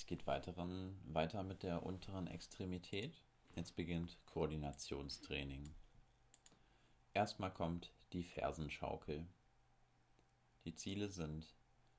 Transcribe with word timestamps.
Es 0.00 0.06
geht 0.06 0.26
weiteren, 0.26 0.98
weiter 1.04 1.42
mit 1.42 1.62
der 1.62 1.84
unteren 1.84 2.26
Extremität. 2.26 3.22
Jetzt 3.54 3.76
beginnt 3.76 4.16
Koordinationstraining. 4.24 5.74
Erstmal 7.12 7.52
kommt 7.52 7.92
die 8.14 8.22
Fersenschaukel. 8.22 9.26
Die 10.64 10.74
Ziele 10.74 11.10
sind 11.10 11.54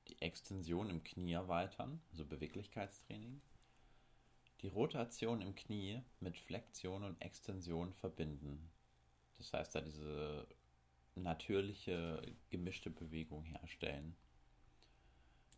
die 0.08 0.20
Extension 0.20 0.90
im 0.90 1.04
Knie 1.04 1.34
erweitern, 1.34 2.02
also 2.10 2.24
Beweglichkeitstraining, 2.24 3.40
die 4.62 4.68
Rotation 4.68 5.40
im 5.40 5.54
Knie 5.54 6.02
mit 6.18 6.36
Flexion 6.36 7.04
und 7.04 7.22
Extension 7.22 7.92
verbinden. 7.92 8.68
Das 9.38 9.52
heißt, 9.52 9.76
da 9.76 9.80
diese 9.80 10.48
natürliche 11.14 12.20
gemischte 12.50 12.90
Bewegung 12.90 13.44
herstellen. 13.44 14.16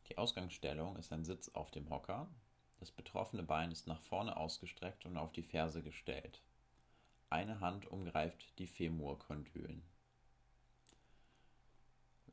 Die 0.08 0.18
Ausgangsstellung 0.18 0.96
ist 0.96 1.12
ein 1.12 1.24
Sitz 1.24 1.48
auf 1.50 1.70
dem 1.70 1.88
Hocker. 1.90 2.28
Das 2.78 2.90
betroffene 2.90 3.42
Bein 3.42 3.70
ist 3.70 3.86
nach 3.86 4.00
vorne 4.00 4.36
ausgestreckt 4.36 5.06
und 5.06 5.16
auf 5.16 5.32
die 5.32 5.42
Ferse 5.42 5.82
gestellt. 5.82 6.42
Eine 7.30 7.60
Hand 7.60 7.86
umgreift 7.86 8.58
die 8.58 8.66
Femurkondylen. 8.66 9.82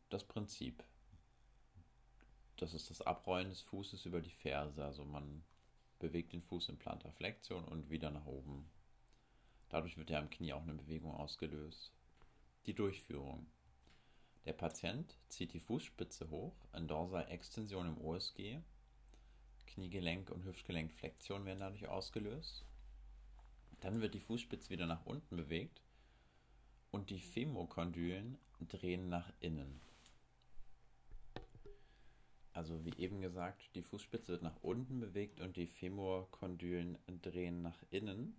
Das 0.10 0.24
Prinzip. 0.26 0.84
Das 2.58 2.74
ist 2.74 2.90
das 2.90 3.02
Abrollen 3.02 3.50
des 3.50 3.62
Fußes 3.62 4.06
über 4.06 4.22
die 4.22 4.30
Ferse. 4.30 4.84
Also 4.84 5.06
man 5.06 5.44
bewegt 6.00 6.34
den 6.34 6.42
Fuß 6.42 6.70
in 6.70 6.78
Plantarflexion 6.78 7.64
und 7.64 7.90
wieder 7.90 8.12
nach 8.12 8.26
oben. 8.26 8.70
Dadurch 9.70 9.98
wird 9.98 10.10
ja 10.10 10.20
im 10.20 10.30
Knie 10.30 10.52
auch 10.52 10.64
eine 10.64 10.74
Bewegung 10.74 11.16
ausgelöst. 11.16 11.94
Die 12.66 12.74
Durchführung. 12.74 13.48
Der 14.46 14.54
Patient 14.54 15.18
zieht 15.30 15.54
die 15.54 15.60
Fußspitze 15.60 16.30
hoch, 16.30 16.56
in 16.74 16.88
Dorsal-Extension 16.88 17.88
im 17.88 18.02
OSG. 18.02 18.60
Kniegelenk 19.68 20.32
und 20.32 20.44
Hüftgelenkflexion 20.46 21.46
werden 21.46 21.60
dadurch 21.60 21.88
ausgelöst. 21.88 22.66
Dann 23.82 24.02
wird 24.02 24.14
die 24.16 24.20
Fußspitze 24.20 24.70
wieder 24.70 24.88
nach 24.88 25.06
unten 25.06 25.38
bewegt 25.38 25.82
und 26.92 27.10
die 27.10 27.20
Femokondylen 27.20 28.38
drehen 28.68 29.10
nach 29.10 29.32
innen. 29.40 29.80
Also 32.54 32.84
wie 32.84 32.94
eben 32.98 33.22
gesagt, 33.22 33.76
die 33.76 33.82
Fußspitze 33.82 34.34
wird 34.34 34.44
nach 34.44 34.62
unten 34.62 35.00
bewegt 35.00 35.40
und 35.40 35.56
die 35.56 35.68
Femorkondylen 35.68 36.98
drehen 37.22 37.62
nach 37.62 37.82
innen. 37.92 38.36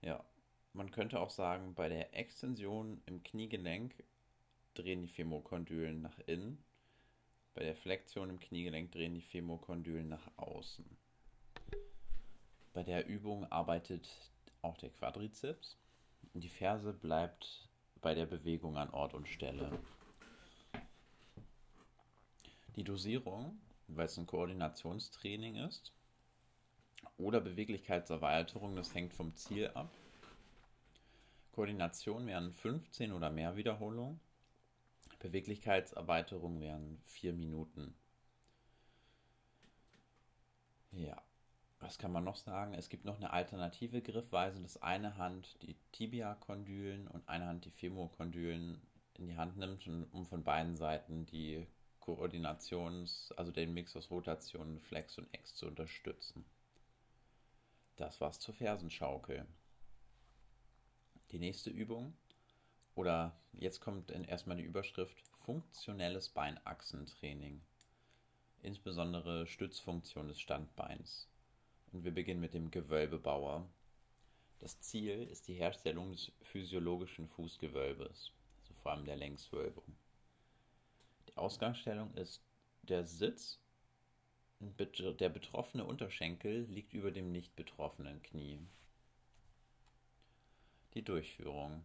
Ja, 0.00 0.24
man 0.74 0.90
könnte 0.90 1.20
auch 1.20 1.30
sagen, 1.30 1.74
bei 1.74 1.88
der 1.88 2.14
Extension 2.14 3.00
im 3.06 3.22
Kniegelenk 3.22 3.94
drehen 4.74 5.02
die 5.02 5.08
Femorkondylen 5.08 6.02
nach 6.02 6.18
innen. 6.26 6.62
Bei 7.54 7.62
der 7.62 7.76
Flexion 7.76 8.28
im 8.28 8.40
Kniegelenk 8.40 8.90
drehen 8.90 9.14
die 9.14 9.22
Femorkondylen 9.22 10.08
nach 10.08 10.28
außen. 10.36 10.84
Bei 12.72 12.82
der 12.82 13.06
Übung 13.06 13.50
arbeitet 13.52 14.08
auch 14.62 14.76
der 14.76 14.90
Quadrizeps. 14.90 15.78
Die 16.34 16.48
Ferse 16.48 16.92
bleibt 16.92 17.68
bei 18.02 18.14
der 18.14 18.26
Bewegung 18.26 18.76
an 18.76 18.90
Ort 18.90 19.14
und 19.14 19.28
Stelle. 19.28 19.78
Die 22.74 22.82
Dosierung, 22.82 23.56
weil 23.86 24.06
es 24.06 24.18
ein 24.18 24.26
Koordinationstraining 24.26 25.54
ist, 25.54 25.92
oder 27.16 27.40
Beweglichkeitserweiterung, 27.40 28.74
das 28.74 28.92
hängt 28.92 29.14
vom 29.14 29.36
Ziel 29.36 29.70
ab. 29.74 29.92
Koordination 31.54 32.26
wären 32.26 32.52
15 32.52 33.12
oder 33.12 33.30
mehr 33.30 33.54
Wiederholungen. 33.54 34.18
Beweglichkeitserweiterung 35.20 36.60
wären 36.60 37.00
4 37.06 37.32
Minuten. 37.32 37.94
Ja, 40.90 41.22
was 41.78 41.96
kann 41.98 42.12
man 42.12 42.24
noch 42.24 42.36
sagen? 42.36 42.74
Es 42.74 42.88
gibt 42.88 43.04
noch 43.04 43.16
eine 43.16 43.32
alternative 43.32 44.02
Griffweise, 44.02 44.60
dass 44.60 44.82
eine 44.82 45.16
Hand 45.16 45.62
die 45.62 45.76
Tibia-Kondylen 45.92 47.06
und 47.06 47.28
eine 47.28 47.46
Hand 47.46 47.64
die 47.66 47.70
Femur-Kondylen 47.70 48.80
in 49.14 49.26
die 49.28 49.36
Hand 49.36 49.56
nimmt, 49.56 49.86
um 49.86 50.26
von 50.26 50.42
beiden 50.42 50.76
Seiten 50.76 51.24
die 51.26 51.66
Koordinations-, 52.00 53.32
also 53.34 53.52
den 53.52 53.72
Mix 53.74 53.96
aus 53.96 54.10
Rotation, 54.10 54.80
Flex 54.80 55.18
und 55.18 55.32
X 55.32 55.54
zu 55.54 55.66
unterstützen. 55.66 56.44
Das 57.96 58.20
war's 58.20 58.40
zur 58.40 58.54
Fersenschaukel. 58.54 59.46
Die 61.34 61.40
nächste 61.40 61.68
Übung, 61.68 62.16
oder 62.94 63.36
jetzt 63.54 63.80
kommt 63.80 64.12
erstmal 64.12 64.56
die 64.56 64.62
Überschrift 64.62 65.20
funktionelles 65.44 66.28
Beinachsentraining, 66.28 67.60
insbesondere 68.62 69.44
Stützfunktion 69.48 70.28
des 70.28 70.38
Standbeins. 70.38 71.28
Und 71.90 72.04
wir 72.04 72.12
beginnen 72.14 72.40
mit 72.40 72.54
dem 72.54 72.70
Gewölbebauer. 72.70 73.68
Das 74.60 74.80
Ziel 74.80 75.24
ist 75.24 75.48
die 75.48 75.54
Herstellung 75.54 76.12
des 76.12 76.30
physiologischen 76.42 77.26
Fußgewölbes, 77.26 78.30
also 78.60 78.74
vor 78.74 78.92
allem 78.92 79.04
der 79.04 79.16
Längswölbung. 79.16 79.96
Die 81.28 81.36
Ausgangsstellung 81.36 82.14
ist 82.14 82.44
der 82.82 83.08
Sitz. 83.08 83.58
Der 84.60 85.30
betroffene 85.30 85.84
Unterschenkel 85.84 86.62
liegt 86.66 86.92
über 86.92 87.10
dem 87.10 87.32
nicht 87.32 87.56
betroffenen 87.56 88.22
Knie. 88.22 88.60
Die 90.94 91.02
Durchführung. 91.02 91.84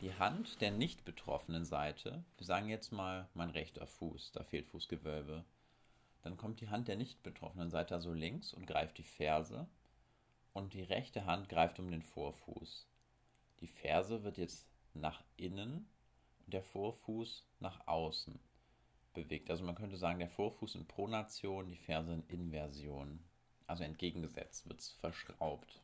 Die 0.00 0.14
Hand 0.14 0.60
der 0.60 0.70
nicht 0.70 1.04
betroffenen 1.04 1.64
Seite, 1.64 2.22
wir 2.36 2.46
sagen 2.46 2.68
jetzt 2.68 2.92
mal 2.92 3.28
mein 3.34 3.50
rechter 3.50 3.88
Fuß, 3.88 4.30
da 4.30 4.44
fehlt 4.44 4.68
Fußgewölbe. 4.68 5.44
Dann 6.22 6.36
kommt 6.36 6.60
die 6.60 6.68
Hand 6.68 6.86
der 6.86 6.94
nicht 6.94 7.24
betroffenen 7.24 7.70
Seite 7.70 7.94
also 7.94 8.12
links 8.12 8.54
und 8.54 8.68
greift 8.68 8.98
die 8.98 9.02
Ferse 9.02 9.66
und 10.52 10.74
die 10.74 10.82
rechte 10.82 11.26
Hand 11.26 11.48
greift 11.48 11.80
um 11.80 11.90
den 11.90 12.02
Vorfuß. 12.02 12.86
Die 13.60 13.66
Ferse 13.66 14.22
wird 14.22 14.38
jetzt 14.38 14.68
nach 14.94 15.24
innen 15.36 15.88
der 16.46 16.62
Vorfuß 16.62 17.44
nach 17.58 17.84
außen 17.88 18.38
bewegt. 19.12 19.50
Also 19.50 19.64
man 19.64 19.74
könnte 19.74 19.96
sagen, 19.96 20.20
der 20.20 20.30
Vorfuß 20.30 20.76
in 20.76 20.86
Pronation, 20.86 21.68
die 21.68 21.78
Ferse 21.78 22.12
in 22.12 22.26
Inversion. 22.28 23.18
Also 23.66 23.82
entgegengesetzt 23.82 24.68
wird 24.68 24.78
es 24.78 24.90
verschraubt. 24.90 25.83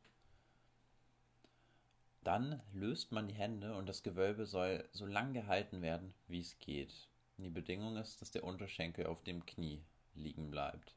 Dann 2.22 2.62
löst 2.72 3.12
man 3.12 3.28
die 3.28 3.34
Hände 3.34 3.74
und 3.76 3.88
das 3.88 4.02
Gewölbe 4.02 4.44
soll 4.46 4.88
so 4.92 5.06
lang 5.06 5.32
gehalten 5.32 5.80
werden, 5.80 6.14
wie 6.26 6.40
es 6.40 6.58
geht. 6.58 7.08
Die 7.38 7.48
Bedingung 7.48 7.96
ist, 7.96 8.20
dass 8.20 8.30
der 8.30 8.44
Unterschenkel 8.44 9.06
auf 9.06 9.22
dem 9.22 9.46
Knie 9.46 9.82
liegen 10.14 10.50
bleibt. 10.50 10.94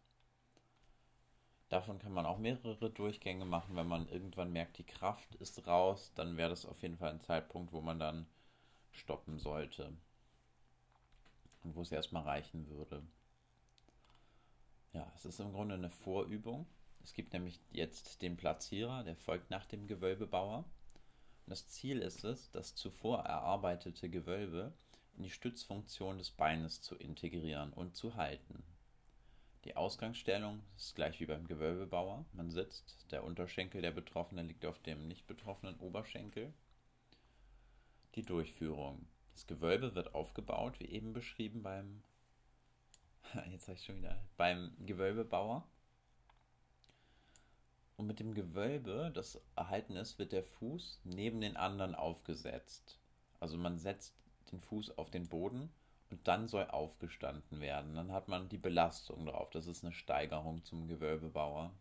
Davon 1.70 1.98
kann 1.98 2.14
man 2.14 2.26
auch 2.26 2.38
mehrere 2.38 2.92
Durchgänge 2.92 3.46
machen. 3.46 3.76
Wenn 3.76 3.88
man 3.88 4.08
irgendwann 4.10 4.52
merkt, 4.52 4.78
die 4.78 4.84
Kraft 4.84 5.34
ist 5.36 5.66
raus, 5.66 6.12
dann 6.14 6.38
wäre 6.38 6.50
das 6.50 6.66
auf 6.66 6.82
jeden 6.82 6.98
Fall 6.98 7.12
ein 7.12 7.22
Zeitpunkt, 7.22 7.72
wo 7.72 7.82
man 7.82 7.98
dann 7.98 8.28
stoppen 8.92 9.40
sollte. 9.40 9.92
Und 11.64 11.76
wo 11.76 11.82
es 11.82 11.92
erstmal 11.92 12.24
reichen 12.24 12.68
würde. 12.70 13.02
Ja, 14.92 15.12
es 15.16 15.26
ist 15.26 15.40
im 15.40 15.54
Grunde 15.54 15.76
eine 15.76 15.90
Vorübung. 15.90 16.68
Es 17.04 17.14
gibt 17.14 17.34
nämlich 17.34 17.60
jetzt 17.72 18.22
den 18.22 18.38
Platzierer, 18.38 19.04
der 19.04 19.16
folgt 19.16 19.50
nach 19.50 19.66
dem 19.66 19.88
Gewölbebauer. 19.88 20.66
Das 21.48 21.68
Ziel 21.68 22.02
ist 22.02 22.24
es, 22.24 22.52
das 22.52 22.76
zuvor 22.76 23.20
erarbeitete 23.20 24.10
Gewölbe 24.10 24.74
in 25.18 25.24
die 25.24 25.30
Stützfunktion 25.30 26.18
des 26.18 26.32
Beines 26.32 26.82
zu 26.82 26.96
integrieren 26.96 27.74
und 27.74 27.96
zu 27.96 28.16
halten. 28.16 28.64
Die 29.66 29.76
Ausgangsstellung 29.76 30.62
ist 30.76 30.96
gleich 30.96 31.20
wie 31.20 31.26
beim 31.26 31.48
Gewölbebauer. 31.48 32.26
Man 32.34 32.50
sitzt, 32.50 33.12
der 33.12 33.24
Unterschenkel 33.24 33.82
der 33.82 33.92
Betroffene 33.92 34.44
liegt 34.44 34.66
auf 34.66 34.80
dem 34.80 35.08
nicht 35.08 35.28
betroffenen 35.28 35.80
Oberschenkel 35.80 36.54
die 38.16 38.24
Durchführung. 38.24 39.08
Das 39.34 39.48
Gewölbe 39.48 39.96
wird 39.96 40.14
aufgebaut, 40.14 40.80
wie 40.80 40.86
eben 40.86 41.14
beschrieben 41.14 41.64
beim, 41.64 42.04
jetzt 43.52 43.68
ich 43.70 43.84
schon 43.84 43.98
wieder, 43.98 44.24
beim 44.38 44.76
Gewölbebauer. 44.86 45.68
Und 47.98 48.08
mit 48.08 48.20
dem 48.20 48.34
Gewölbe, 48.34 49.12
das 49.14 49.40
erhalten 49.56 49.96
ist, 49.96 50.18
wird 50.18 50.32
der 50.32 50.44
Fuß 50.44 51.02
neben 51.04 51.42
den 51.42 51.58
anderen 51.58 51.96
aufgesetzt. 51.96 53.00
Also 53.40 53.58
man 53.58 53.78
setzt 53.78 54.16
den 54.52 54.62
Fuß 54.62 54.98
auf 54.98 55.12
den 55.12 55.28
Boden 55.28 55.72
und 56.10 56.28
dann 56.28 56.48
soll 56.48 56.66
aufgestanden 56.66 57.60
werden. 57.60 57.96
Dann 57.96 58.12
hat 58.12 58.28
man 58.28 58.50
die 58.50 58.58
Belastung 58.58 59.26
drauf. 59.26 59.50
Das 59.52 59.68
ist 59.68 59.84
eine 59.84 59.94
Steigerung 59.94 60.64
zum 60.64 60.88
Gewölbebauer. 60.88 61.72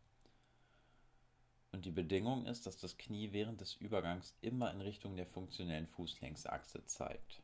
Und 1.73 1.87
die 1.87 1.91
Bedingung 1.91 2.45
ist, 2.47 2.67
dass 2.67 2.77
das 2.77 2.99
Knie 2.99 3.33
während 3.33 3.61
des 3.63 3.75
Übergangs 3.77 4.37
immer 4.43 4.71
in 4.71 4.83
Richtung 4.83 5.17
der 5.17 5.27
funktionellen 5.27 5.87
Fußlängsachse 5.87 6.85
zeigt. 6.85 7.41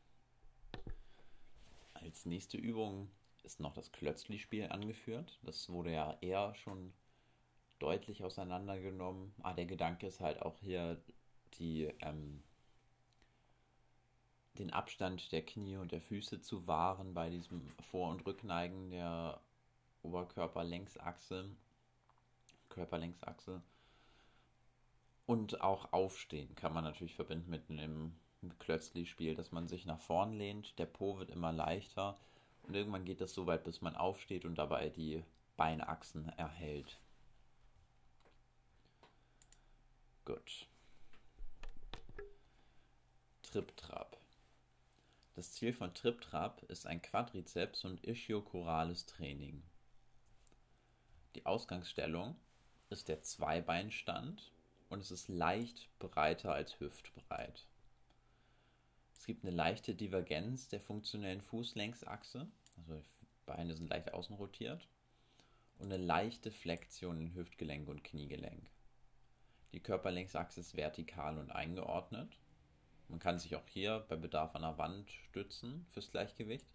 Als 1.95 2.25
nächste 2.25 2.57
Übung 2.57 3.09
ist 3.43 3.59
noch 3.59 3.73
das 3.73 3.91
Klötzli-Spiel 3.91 4.67
angeführt. 4.67 5.39
Das 5.43 5.69
wurde 5.69 5.93
ja 5.93 6.17
eher 6.21 6.53
schon 6.55 6.93
deutlich 7.79 8.23
auseinandergenommen. 8.23 9.33
Ah, 9.41 9.53
der 9.53 9.65
Gedanke 9.65 10.07
ist 10.07 10.19
halt 10.19 10.41
auch 10.41 10.57
hier 10.59 11.01
die, 11.55 11.85
ähm, 12.01 12.43
den 14.57 14.71
Abstand 14.71 15.31
der 15.31 15.45
Knie 15.45 15.77
und 15.77 15.91
der 15.91 16.01
Füße 16.01 16.41
zu 16.41 16.67
wahren 16.67 17.13
bei 17.13 17.29
diesem 17.29 17.61
Vor- 17.91 18.11
und 18.11 18.25
Rückneigen 18.25 18.91
der 18.91 19.39
Oberkörperlängsachse, 20.03 21.49
Körperlängsachse. 22.69 23.61
Und 25.25 25.61
auch 25.61 25.93
aufstehen 25.93 26.55
kann 26.55 26.73
man 26.73 26.83
natürlich 26.83 27.15
verbinden 27.15 27.49
mit 27.49 27.69
einem 27.69 28.13
Klötzli-Spiel, 28.59 29.35
dass 29.35 29.51
man 29.51 29.67
sich 29.67 29.85
nach 29.85 29.99
vorn 29.99 30.33
lehnt, 30.33 30.77
der 30.79 30.85
Po 30.85 31.19
wird 31.19 31.29
immer 31.29 31.51
leichter 31.51 32.17
und 32.63 32.75
irgendwann 32.75 33.05
geht 33.05 33.21
es 33.21 33.33
so 33.33 33.47
weit, 33.47 33.63
bis 33.63 33.81
man 33.81 33.95
aufsteht 33.95 34.45
und 34.45 34.55
dabei 34.55 34.89
die 34.89 35.23
Beinachsen 35.57 36.29
erhält. 36.37 36.99
Gut. 40.25 40.67
Trip-Trap. 43.43 44.17
Das 45.35 45.53
Ziel 45.53 45.73
von 45.73 45.93
Trip-Trap 45.93 46.63
ist 46.69 46.85
ein 46.85 47.01
Quadrizeps- 47.01 47.83
und 47.83 48.03
Ischiochorales 48.03 49.05
Training. 49.05 49.63
Die 51.35 51.45
Ausgangsstellung 51.45 52.35
ist 52.89 53.07
der 53.07 53.21
Zweibeinstand 53.21 54.51
und 54.89 54.99
es 54.99 55.11
ist 55.11 55.29
leicht 55.29 55.89
breiter 55.99 56.53
als 56.53 56.79
hüftbreit. 56.79 57.65
Es 59.13 59.25
gibt 59.25 59.43
eine 59.43 59.55
leichte 59.55 59.95
Divergenz 59.95 60.67
der 60.67 60.81
funktionellen 60.81 61.41
Fußlängsachse, 61.41 62.47
also 62.77 63.01
die 63.21 63.27
Beine 63.45 63.75
sind 63.75 63.89
leicht 63.89 64.13
außen 64.13 64.35
rotiert, 64.35 64.87
und 65.77 65.85
eine 65.91 66.03
leichte 66.03 66.51
Flexion 66.51 67.17
in 67.17 67.33
Hüftgelenk 67.33 67.87
und 67.87 68.03
Kniegelenk. 68.03 68.69
Die 69.73 69.79
Körperlängsachse 69.79 70.59
ist 70.61 70.75
vertikal 70.75 71.37
und 71.37 71.51
eingeordnet. 71.51 72.37
Man 73.07 73.19
kann 73.19 73.39
sich 73.39 73.55
auch 73.55 73.67
hier 73.67 74.05
bei 74.09 74.15
Bedarf 74.15 74.55
an 74.55 74.63
der 74.63 74.77
Wand 74.77 75.09
stützen 75.09 75.85
fürs 75.91 76.11
Gleichgewicht. 76.11 76.73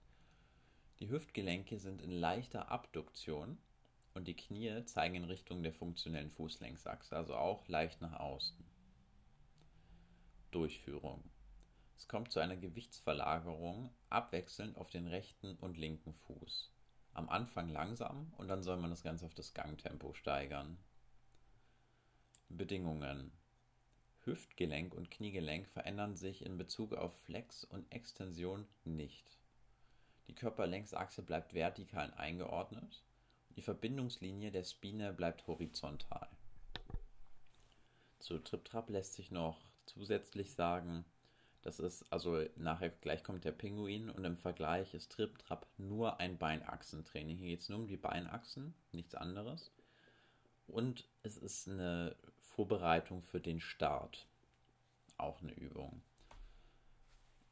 Die 1.01 1.11
Hüftgelenke 1.11 1.79
sind 1.79 2.03
in 2.03 2.11
leichter 2.11 2.71
Abduktion 2.71 3.59
und 4.15 4.29
die 4.29 4.37
Knie 4.37 4.85
zeigen 4.85 5.17
in 5.17 5.25
Richtung 5.25 5.63
der 5.63 5.73
funktionellen 5.73 6.31
Fußlängsachse, 6.31 7.17
also 7.17 7.35
auch 7.35 7.67
leicht 7.69 8.01
nach 8.01 8.21
außen. 8.21 8.65
Durchführung. 10.53 11.25
Es 11.97 12.07
kommt 12.07 12.31
zu 12.31 12.39
einer 12.39 12.57
Gewichtsverlagerung 12.57 13.93
abwechselnd 14.09 14.77
auf 14.77 14.91
den 14.91 15.09
rechten 15.09 15.57
und 15.57 15.77
linken 15.77 16.15
Fuß. 16.15 16.73
Am 17.13 17.29
Anfang 17.29 17.69
langsam 17.69 18.33
und 18.37 18.49
dann 18.49 18.63
soll 18.63 18.77
man 18.77 18.91
das 18.91 19.03
Ganze 19.03 19.27
auf 19.27 19.35
das 19.35 19.53
Gangtempo 19.53 20.15
steigern. 20.15 20.79
Bedingungen. 22.57 23.33
Hüftgelenk 24.25 24.95
und 24.95 25.11
Kniegelenk 25.11 25.69
verändern 25.69 26.17
sich 26.17 26.45
in 26.45 26.57
Bezug 26.57 26.95
auf 26.95 27.15
Flex 27.25 27.65
und 27.65 27.91
Extension 27.93 28.67
nicht. 28.85 29.39
Die 30.29 30.35
Körperlängsachse 30.35 31.23
bleibt 31.23 31.53
vertikal 31.53 32.13
eingeordnet 32.15 33.03
die 33.57 33.63
Verbindungslinie 33.63 34.51
der 34.51 34.65
Spine 34.65 35.13
bleibt 35.13 35.47
horizontal. 35.47 36.29
Zu 38.19 38.39
Trip-Trap 38.39 38.91
lässt 38.91 39.15
sich 39.15 39.31
noch 39.31 39.61
zusätzlich 39.87 40.53
sagen, 40.53 41.05
das 41.63 41.79
ist, 41.79 42.05
also 42.13 42.45
nachher 42.57 42.91
gleich 42.91 43.23
kommt 43.23 43.45
der 43.45 43.53
Pinguin 43.53 44.11
und 44.11 44.25
im 44.25 44.37
Vergleich 44.37 44.93
ist 44.93 45.13
Trip-Trap 45.13 45.67
nur 45.79 46.21
ein 46.21 46.37
Beinachsentraining. 46.37 47.39
Hier 47.39 47.49
geht 47.49 47.61
es 47.61 47.69
nur 47.69 47.79
um 47.79 47.87
die 47.87 47.97
Beinachsen, 47.97 48.75
nichts 48.93 49.15
anderes. 49.15 49.71
Und 50.67 51.09
es 51.23 51.37
ist 51.37 51.69
eine 51.69 52.17
Vorbereitung 52.39 53.23
für 53.23 53.41
den 53.41 53.61
Start. 53.61 54.27
Auch 55.19 55.41
eine 55.43 55.53
Übung. 55.53 56.03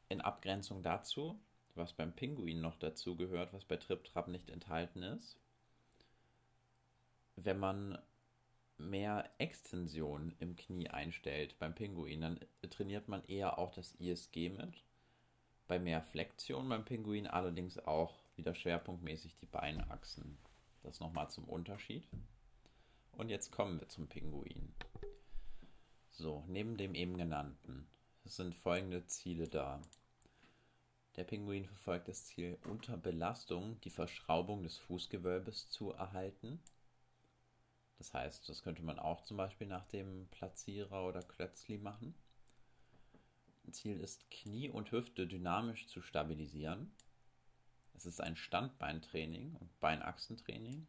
In 0.09 0.21
Abgrenzung 0.21 0.83
dazu, 0.83 1.39
was 1.75 1.93
beim 1.93 2.13
Pinguin 2.13 2.61
noch 2.61 2.75
dazu 2.75 3.15
gehört, 3.15 3.53
was 3.53 3.65
bei 3.65 3.77
Trip-Trap 3.77 4.27
nicht 4.27 4.49
enthalten 4.49 5.03
ist, 5.03 5.39
wenn 7.35 7.57
man 7.57 7.97
mehr 8.77 9.29
Extension 9.37 10.35
im 10.39 10.55
Knie 10.55 10.89
einstellt 10.89 11.57
beim 11.59 11.73
Pinguin, 11.73 12.21
dann 12.21 12.39
trainiert 12.69 13.07
man 13.07 13.23
eher 13.25 13.57
auch 13.57 13.73
das 13.73 13.95
ISG 13.95 14.49
mit. 14.49 14.83
Bei 15.67 15.79
mehr 15.79 16.01
Flexion 16.01 16.67
beim 16.67 16.85
Pinguin 16.85 17.27
allerdings 17.27 17.79
auch 17.79 18.13
wieder 18.35 18.53
schwerpunktmäßig 18.53 19.35
die 19.37 19.45
Beinachsen. 19.45 20.37
Das 20.83 20.99
nochmal 20.99 21.29
zum 21.29 21.45
Unterschied. 21.45 22.05
Und 23.13 23.29
jetzt 23.29 23.51
kommen 23.51 23.79
wir 23.79 23.89
zum 23.89 24.07
Pinguin. 24.07 24.73
So, 26.11 26.43
neben 26.47 26.77
dem 26.77 26.95
eben 26.95 27.17
genannten 27.17 27.87
sind 28.25 28.55
folgende 28.55 29.05
Ziele 29.05 29.47
da. 29.47 29.81
Der 31.15 31.23
Pinguin 31.23 31.65
verfolgt 31.65 32.07
das 32.07 32.25
Ziel, 32.25 32.57
unter 32.65 32.97
Belastung 32.97 33.79
die 33.81 33.89
Verschraubung 33.89 34.63
des 34.63 34.77
Fußgewölbes 34.77 35.69
zu 35.69 35.91
erhalten 35.91 36.59
das 38.03 38.13
heißt, 38.13 38.49
das 38.49 38.63
könnte 38.63 38.83
man 38.83 38.99
auch 38.99 39.23
zum 39.23 39.37
Beispiel 39.37 39.65
nach 39.65 39.85
dem 39.85 40.27
Platzierer 40.31 41.07
oder 41.07 41.21
Klötzli 41.21 41.77
machen. 41.77 42.13
Ziel 43.71 43.97
ist, 44.01 44.29
Knie 44.29 44.69
und 44.69 44.91
Hüfte 44.91 45.25
dynamisch 45.25 45.87
zu 45.87 46.01
stabilisieren. 46.01 46.91
Es 47.93 48.05
ist 48.05 48.19
ein 48.19 48.35
Standbeintraining 48.35 49.55
und 49.55 49.79
Beinachsentraining. 49.79 50.85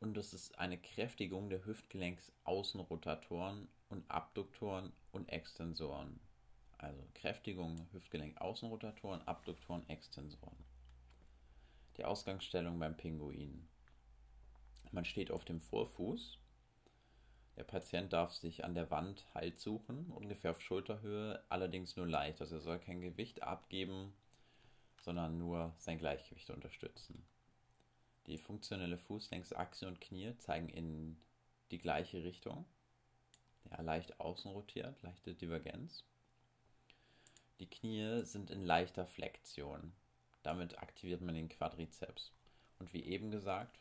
Und 0.00 0.18
es 0.18 0.34
ist 0.34 0.58
eine 0.58 0.78
Kräftigung 0.78 1.48
der 1.48 1.64
Hüftgelenksaußenrotatoren 1.64 3.68
und 3.88 4.10
Abduktoren 4.10 4.92
und 5.12 5.30
Extensoren. 5.30 6.20
Also 6.78 7.02
Kräftigung 7.14 7.88
Hüftgelenk-Außenrotatoren, 7.92 9.22
Abduktoren, 9.22 9.88
Extensoren. 9.88 10.64
Die 11.96 12.04
Ausgangsstellung 12.04 12.78
beim 12.78 12.96
Pinguin. 12.96 13.66
Man 14.92 15.06
steht 15.06 15.30
auf 15.30 15.44
dem 15.44 15.60
Vorfuß. 15.60 16.38
Der 17.56 17.64
Patient 17.64 18.12
darf 18.12 18.34
sich 18.34 18.64
an 18.64 18.74
der 18.74 18.90
Wand 18.90 19.24
Halt 19.34 19.58
suchen, 19.58 20.10
ungefähr 20.10 20.50
auf 20.50 20.60
Schulterhöhe, 20.60 21.42
allerdings 21.48 21.96
nur 21.96 22.06
leicht. 22.06 22.42
Also 22.42 22.56
er 22.56 22.60
soll 22.60 22.78
kein 22.78 23.00
Gewicht 23.00 23.42
abgeben, 23.42 24.12
sondern 25.00 25.38
nur 25.38 25.74
sein 25.78 25.96
Gleichgewicht 25.96 26.50
unterstützen. 26.50 27.24
Die 28.26 28.38
funktionelle 28.38 28.98
Fußlängsachse 28.98 29.86
und 29.86 30.00
Knie 30.00 30.36
zeigen 30.38 30.68
in 30.68 31.16
die 31.70 31.78
gleiche 31.78 32.24
Richtung. 32.24 32.64
Ja, 33.70 33.80
leicht 33.82 34.20
außen 34.20 34.50
rotiert, 34.50 35.00
leichte 35.02 35.34
Divergenz. 35.34 36.04
Die 37.58 37.68
Knie 37.68 38.24
sind 38.24 38.50
in 38.50 38.64
leichter 38.64 39.06
Flexion. 39.06 39.92
Damit 40.42 40.78
aktiviert 40.78 41.20
man 41.20 41.34
den 41.34 41.48
Quadrizeps. 41.48 42.32
Und 42.78 42.92
wie 42.92 43.04
eben 43.04 43.30
gesagt, 43.30 43.78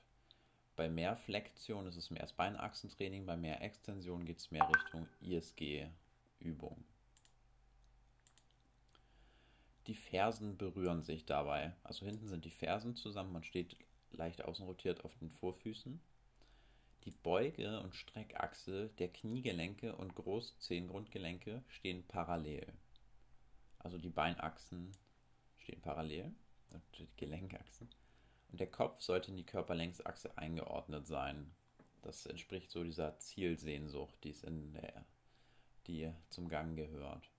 bei 0.75 0.89
mehr 0.89 1.15
Flexion 1.15 1.87
ist 1.87 1.95
es 1.95 2.09
mehr 2.09 2.21
das 2.21 2.33
Beinachsentraining, 2.33 3.25
bei 3.25 3.37
mehr 3.37 3.61
Extension 3.61 4.25
geht 4.25 4.39
es 4.39 4.51
mehr 4.51 4.67
Richtung 4.67 5.07
ISG-Übung. 5.21 6.83
Die 9.87 9.95
Fersen 9.95 10.57
berühren 10.57 11.03
sich 11.03 11.25
dabei. 11.25 11.73
Also 11.83 12.05
hinten 12.05 12.27
sind 12.27 12.45
die 12.45 12.49
Fersen 12.49 12.95
zusammen, 12.95 13.33
man 13.33 13.43
steht 13.43 13.77
leicht 14.17 14.43
außen 14.43 14.65
rotiert 14.65 15.03
auf 15.03 15.15
den 15.15 15.29
Vorfüßen. 15.29 15.99
Die 17.05 17.11
Beuge- 17.11 17.81
und 17.81 17.95
Streckachse 17.95 18.89
der 18.97 19.09
Kniegelenke 19.09 19.95
und 19.95 20.15
Großzehengrundgelenke 20.15 21.63
stehen 21.67 22.03
parallel. 22.07 22.73
Also 23.77 23.99
die 23.99 24.09
Beinachsen 24.09 24.91
stehen 25.59 25.81
parallel 25.81 26.33
und 26.71 26.81
die 26.97 27.07
Gelenkachsen. 27.15 27.87
Und 28.51 28.59
der 28.59 28.71
Kopf 28.71 29.01
sollte 29.01 29.29
in 29.29 29.37
die 29.37 29.45
Körperlängsachse 29.45 30.35
eingeordnet 30.37 31.05
sein. 31.05 31.51
Das 32.01 32.25
entspricht 32.25 32.71
so 32.71 32.83
dieser 32.83 33.17
Zielsehnsucht, 33.19 34.23
die, 34.23 34.35
in 34.43 34.73
der, 34.73 35.05
die 35.85 36.11
zum 36.29 36.49
Gang 36.49 36.75
gehört. 36.75 37.29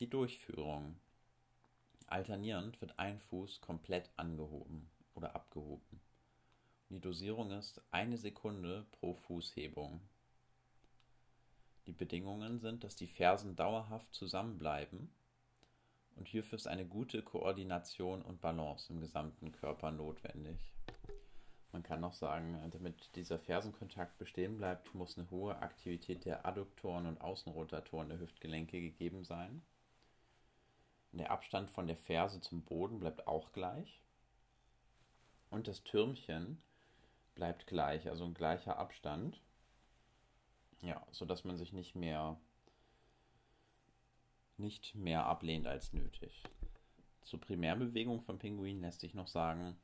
Die 0.00 0.10
Durchführung. 0.10 0.98
Alternierend 2.08 2.80
wird 2.80 2.98
ein 2.98 3.20
Fuß 3.20 3.60
komplett 3.60 4.10
angehoben 4.16 4.90
oder 5.14 5.34
abgehoben. 5.34 6.00
Die 6.88 7.00
Dosierung 7.00 7.50
ist 7.52 7.80
eine 7.90 8.18
Sekunde 8.18 8.86
pro 8.92 9.14
Fußhebung. 9.14 10.00
Die 11.86 11.92
Bedingungen 11.92 12.60
sind, 12.60 12.84
dass 12.84 12.96
die 12.96 13.08
Fersen 13.08 13.56
dauerhaft 13.56 14.14
zusammenbleiben 14.14 15.10
und 16.16 16.28
hierfür 16.28 16.56
ist 16.56 16.66
eine 16.66 16.84
gute 16.84 17.22
Koordination 17.22 18.22
und 18.22 18.40
Balance 18.40 18.92
im 18.92 19.00
gesamten 19.00 19.52
Körper 19.52 19.90
notwendig. 19.90 20.72
Man 21.72 21.82
kann 21.82 22.00
noch 22.00 22.12
sagen, 22.12 22.58
damit 22.70 23.16
dieser 23.16 23.38
Fersenkontakt 23.38 24.18
bestehen 24.18 24.58
bleibt, 24.58 24.94
muss 24.94 25.16
eine 25.16 25.30
hohe 25.30 25.56
Aktivität 25.56 26.26
der 26.26 26.44
Adduktoren 26.44 27.06
und 27.06 27.20
Außenrotatoren 27.22 28.10
der 28.10 28.20
Hüftgelenke 28.20 28.78
gegeben 28.78 29.24
sein. 29.24 29.62
Der 31.12 31.30
Abstand 31.30 31.70
von 31.70 31.86
der 31.86 31.96
Ferse 31.96 32.40
zum 32.40 32.62
Boden 32.62 33.00
bleibt 33.00 33.26
auch 33.26 33.52
gleich. 33.52 34.00
Und 35.52 35.68
das 35.68 35.84
Türmchen 35.84 36.62
bleibt 37.34 37.66
gleich, 37.66 38.08
also 38.08 38.24
ein 38.24 38.32
gleicher 38.32 38.78
Abstand. 38.78 39.38
Ja, 40.80 41.06
sodass 41.10 41.44
man 41.44 41.58
sich 41.58 41.74
nicht 41.74 41.94
mehr 41.94 42.40
nicht 44.56 44.94
mehr 44.94 45.26
ablehnt 45.26 45.66
als 45.66 45.92
nötig. 45.92 46.42
Zur 47.22 47.38
Primärbewegung 47.40 48.22
von 48.22 48.38
Pinguinen 48.38 48.80
lässt 48.80 49.00
sich 49.00 49.12
noch 49.12 49.28
sagen, 49.28 49.76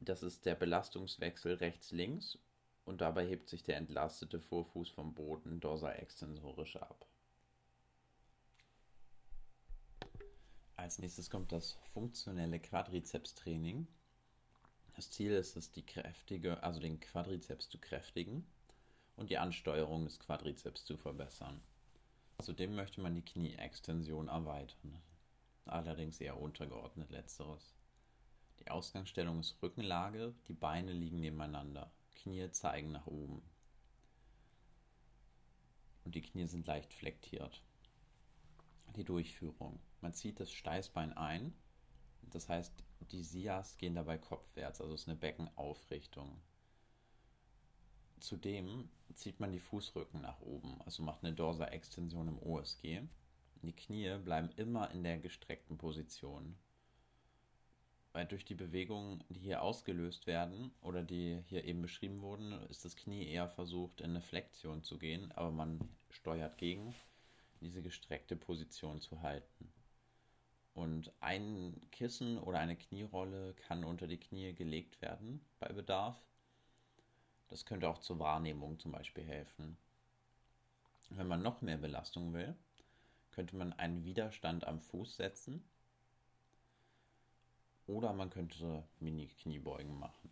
Das 0.00 0.22
ist 0.22 0.44
der 0.44 0.54
Belastungswechsel 0.54 1.54
rechts-links 1.54 2.38
und 2.84 3.00
dabei 3.00 3.26
hebt 3.26 3.48
sich 3.48 3.62
der 3.62 3.78
entlastete 3.78 4.38
Vorfuß 4.38 4.90
vom 4.90 5.14
Boden 5.14 5.60
dorsal-extensorisch 5.60 6.76
ab. 6.76 7.06
Als 10.76 10.98
nächstes 10.98 11.30
kommt 11.30 11.52
das 11.52 11.78
funktionelle 11.94 12.60
Quadrizepstraining. 12.60 13.86
Das 14.94 15.10
Ziel 15.10 15.32
ist 15.32 15.56
es, 15.56 15.72
die 15.72 15.84
kräftige, 15.84 16.62
also 16.62 16.80
den 16.80 17.00
Quadrizeps 17.00 17.68
zu 17.68 17.78
kräftigen 17.78 18.46
und 19.16 19.28
die 19.30 19.38
Ansteuerung 19.38 20.04
des 20.04 20.20
Quadrizeps 20.20 20.84
zu 20.84 20.96
verbessern. 20.96 21.60
Zudem 22.40 22.74
möchte 22.76 23.00
man 23.00 23.14
die 23.14 23.24
Knieextension 23.24 24.28
erweitern, 24.28 25.00
allerdings 25.64 26.20
eher 26.20 26.40
untergeordnet 26.40 27.10
letzteres. 27.10 27.74
Die 28.60 28.70
Ausgangsstellung 28.70 29.40
ist 29.40 29.60
Rückenlage, 29.62 30.34
die 30.46 30.54
Beine 30.54 30.92
liegen 30.92 31.20
nebeneinander, 31.20 31.90
Knie 32.12 32.50
zeigen 32.50 32.92
nach 32.92 33.06
oben. 33.06 33.42
Und 36.04 36.14
die 36.14 36.22
Knie 36.22 36.46
sind 36.46 36.66
leicht 36.66 36.92
flektiert. 36.92 37.62
Die 38.94 39.04
Durchführung. 39.04 39.80
Man 40.00 40.12
zieht 40.12 40.38
das 40.38 40.52
Steißbein 40.52 41.16
ein, 41.16 41.52
das 42.22 42.48
heißt, 42.48 42.72
die 43.12 43.22
Sias 43.22 43.76
gehen 43.76 43.94
dabei 43.94 44.18
kopfwärts, 44.18 44.80
also 44.80 44.94
es 44.94 45.02
ist 45.02 45.08
eine 45.08 45.18
Beckenaufrichtung. 45.18 46.40
Zudem 48.20 48.88
zieht 49.14 49.40
man 49.40 49.52
die 49.52 49.60
Fußrücken 49.60 50.22
nach 50.22 50.40
oben, 50.40 50.80
also 50.82 51.02
macht 51.02 51.24
eine 51.24 51.34
Dorsa-Extension 51.34 52.28
im 52.28 52.42
OSG. 52.42 53.02
Die 53.62 53.72
Knie 53.72 54.18
bleiben 54.18 54.50
immer 54.56 54.90
in 54.90 55.02
der 55.02 55.18
gestreckten 55.18 55.78
Position. 55.78 56.56
Weil 58.12 58.26
durch 58.26 58.44
die 58.44 58.54
Bewegungen, 58.54 59.24
die 59.28 59.40
hier 59.40 59.62
ausgelöst 59.62 60.26
werden 60.26 60.70
oder 60.80 61.02
die 61.02 61.42
hier 61.46 61.64
eben 61.64 61.82
beschrieben 61.82 62.22
wurden, 62.22 62.52
ist 62.68 62.84
das 62.84 62.96
Knie 62.96 63.26
eher 63.26 63.48
versucht, 63.48 64.00
in 64.00 64.10
eine 64.10 64.20
Flexion 64.20 64.82
zu 64.82 64.98
gehen, 64.98 65.32
aber 65.32 65.50
man 65.50 65.80
steuert 66.10 66.56
gegen, 66.58 66.94
diese 67.60 67.82
gestreckte 67.82 68.36
Position 68.36 69.00
zu 69.00 69.22
halten. 69.22 69.72
Und 70.74 71.12
ein 71.20 71.80
Kissen 71.92 72.38
oder 72.38 72.58
eine 72.58 72.76
Knierolle 72.76 73.54
kann 73.54 73.84
unter 73.84 74.06
die 74.06 74.18
Knie 74.18 74.52
gelegt 74.54 75.00
werden 75.00 75.44
bei 75.60 75.68
Bedarf. 75.72 76.16
Das 77.48 77.64
könnte 77.64 77.88
auch 77.88 78.00
zur 78.00 78.18
Wahrnehmung 78.18 78.78
zum 78.80 78.90
Beispiel 78.90 79.24
helfen. 79.24 79.76
Wenn 81.10 81.28
man 81.28 81.42
noch 81.42 81.62
mehr 81.62 81.76
Belastung 81.76 82.32
will, 82.32 82.56
könnte 83.30 83.56
man 83.56 83.72
einen 83.72 84.04
Widerstand 84.04 84.66
am 84.66 84.80
Fuß 84.80 85.16
setzen 85.16 85.64
oder 87.86 88.12
man 88.12 88.30
könnte 88.30 88.84
Mini-Kniebeugen 89.00 89.98
machen. 89.98 90.30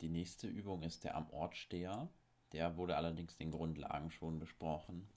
Die 0.00 0.08
nächste 0.08 0.48
Übung 0.48 0.82
ist 0.82 1.04
der 1.04 1.14
am 1.14 1.30
Ort 1.30 1.56
Steher. 1.56 2.08
Der 2.52 2.76
wurde 2.76 2.96
allerdings 2.96 3.36
den 3.36 3.50
Grundlagen 3.50 4.10
schon 4.10 4.38
besprochen. 4.38 5.08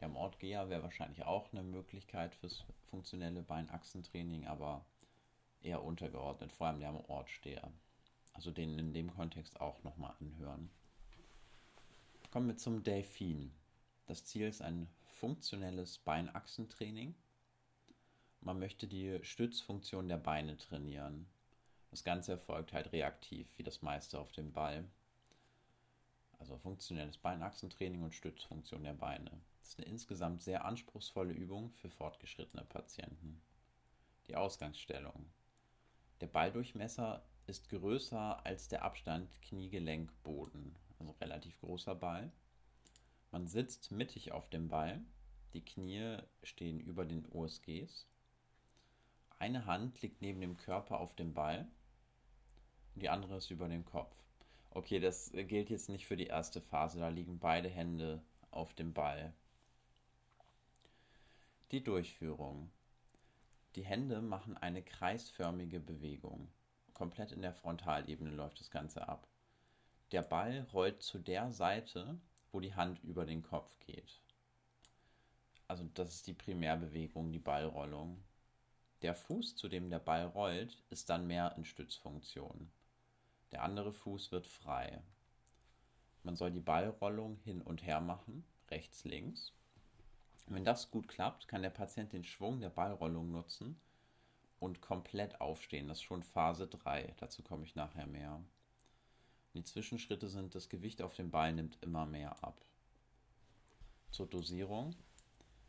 Der 0.00 0.08
am 0.08 0.16
Ort 0.16 0.38
Geher 0.38 0.68
wäre 0.70 0.82
wahrscheinlich 0.82 1.24
auch 1.24 1.52
eine 1.52 1.62
Möglichkeit 1.62 2.34
fürs 2.34 2.64
funktionelle 2.90 3.42
Beinachsentraining, 3.42 4.46
aber 4.46 4.84
eher 5.60 5.82
untergeordnet, 5.82 6.52
vor 6.52 6.68
allem 6.68 6.80
der 6.80 6.90
am 6.90 7.04
Ort 7.06 7.30
Steher 7.30 7.72
also 8.38 8.52
den 8.52 8.78
in 8.78 8.92
dem 8.92 9.12
Kontext 9.12 9.60
auch 9.60 9.82
nochmal 9.82 10.14
anhören. 10.20 10.70
Kommen 12.30 12.46
wir 12.46 12.56
zum 12.56 12.84
Delfin. 12.84 13.52
Das 14.06 14.24
Ziel 14.24 14.46
ist 14.46 14.62
ein 14.62 14.88
funktionelles 15.18 15.98
Beinachsentraining. 15.98 17.16
Man 18.40 18.60
möchte 18.60 18.86
die 18.86 19.18
Stützfunktion 19.22 20.08
der 20.08 20.18
Beine 20.18 20.56
trainieren. 20.56 21.26
Das 21.90 22.04
Ganze 22.04 22.30
erfolgt 22.30 22.72
halt 22.72 22.92
reaktiv, 22.92 23.48
wie 23.56 23.64
das 23.64 23.82
meiste 23.82 24.20
auf 24.20 24.30
dem 24.30 24.52
Ball. 24.52 24.84
Also 26.38 26.56
funktionelles 26.56 27.18
Beinachsentraining 27.18 28.02
und 28.02 28.14
Stützfunktion 28.14 28.84
der 28.84 28.94
Beine. 28.94 29.30
Das 29.60 29.70
ist 29.70 29.78
eine 29.78 29.88
insgesamt 29.88 30.42
sehr 30.42 30.64
anspruchsvolle 30.64 31.32
Übung 31.32 31.70
für 31.72 31.90
fortgeschrittene 31.90 32.64
Patienten. 32.64 33.40
Die 34.28 34.36
Ausgangsstellung. 34.36 35.26
Der 36.20 36.26
Balldurchmesser 36.26 37.22
ist 37.46 37.68
größer 37.70 38.44
als 38.44 38.68
der 38.68 38.82
Abstand 38.82 39.40
Kniegelenk-Boden, 39.42 40.74
also 40.98 41.12
relativ 41.20 41.58
großer 41.60 41.94
Ball. 41.94 42.30
Man 43.30 43.46
sitzt 43.46 43.90
mittig 43.90 44.32
auf 44.32 44.48
dem 44.50 44.68
Ball, 44.68 45.00
die 45.54 45.64
Knie 45.64 46.18
stehen 46.42 46.80
über 46.80 47.04
den 47.04 47.26
OSGs. 47.32 48.06
Eine 49.38 49.66
Hand 49.66 50.02
liegt 50.02 50.20
neben 50.20 50.40
dem 50.40 50.56
Körper 50.56 51.00
auf 51.00 51.14
dem 51.14 51.34
Ball 51.34 51.66
und 52.94 53.02
die 53.02 53.08
andere 53.08 53.36
ist 53.36 53.50
über 53.50 53.68
dem 53.68 53.84
Kopf. 53.84 54.14
Okay, 54.78 55.00
das 55.00 55.32
gilt 55.32 55.70
jetzt 55.70 55.88
nicht 55.88 56.06
für 56.06 56.16
die 56.16 56.28
erste 56.28 56.60
Phase, 56.60 57.00
da 57.00 57.08
liegen 57.08 57.38
beide 57.38 57.68
Hände 57.68 58.22
auf 58.50 58.74
dem 58.74 58.92
Ball. 58.92 59.32
Die 61.72 61.82
Durchführung. 61.82 62.70
Die 63.74 63.84
Hände 63.84 64.20
machen 64.20 64.56
eine 64.56 64.82
kreisförmige 64.82 65.80
Bewegung 65.80 66.48
komplett 66.98 67.30
in 67.30 67.42
der 67.42 67.54
Frontalebene 67.54 68.30
läuft 68.30 68.58
das 68.58 68.72
Ganze 68.72 69.08
ab. 69.08 69.28
Der 70.10 70.22
Ball 70.22 70.66
rollt 70.72 71.00
zu 71.00 71.20
der 71.20 71.52
Seite, 71.52 72.18
wo 72.50 72.58
die 72.58 72.74
Hand 72.74 73.02
über 73.04 73.24
den 73.24 73.42
Kopf 73.42 73.78
geht. 73.86 74.20
Also 75.68 75.84
das 75.94 76.12
ist 76.12 76.26
die 76.26 76.34
Primärbewegung, 76.34 77.30
die 77.30 77.38
Ballrollung. 77.38 78.24
Der 79.02 79.14
Fuß, 79.14 79.54
zu 79.54 79.68
dem 79.68 79.90
der 79.90 80.00
Ball 80.00 80.26
rollt, 80.26 80.82
ist 80.90 81.08
dann 81.08 81.28
mehr 81.28 81.54
in 81.56 81.64
Stützfunktion. 81.64 82.68
Der 83.52 83.62
andere 83.62 83.92
Fuß 83.92 84.32
wird 84.32 84.46
frei. 84.46 85.02
Man 86.22 86.36
soll 86.36 86.50
die 86.50 86.60
Ballrollung 86.60 87.38
hin 87.44 87.62
und 87.62 87.84
her 87.84 88.00
machen, 88.00 88.44
rechts, 88.70 89.04
links. 89.04 89.52
Wenn 90.46 90.64
das 90.64 90.90
gut 90.90 91.08
klappt, 91.08 91.48
kann 91.48 91.62
der 91.62 91.70
Patient 91.70 92.12
den 92.12 92.24
Schwung 92.24 92.60
der 92.60 92.70
Ballrollung 92.70 93.30
nutzen, 93.30 93.80
und 94.60 94.80
komplett 94.80 95.40
aufstehen. 95.40 95.88
Das 95.88 95.98
ist 95.98 96.04
schon 96.04 96.22
Phase 96.22 96.66
3. 96.66 97.14
Dazu 97.18 97.42
komme 97.42 97.64
ich 97.64 97.74
nachher 97.74 98.06
mehr. 98.06 98.42
Die 99.54 99.64
Zwischenschritte 99.64 100.28
sind, 100.28 100.54
das 100.54 100.68
Gewicht 100.68 101.02
auf 101.02 101.14
dem 101.14 101.30
Bein 101.30 101.56
nimmt 101.56 101.78
immer 101.82 102.06
mehr 102.06 102.42
ab. 102.44 102.64
Zur 104.10 104.26
Dosierung. 104.26 104.94